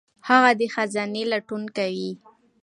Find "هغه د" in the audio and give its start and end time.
0.27-0.61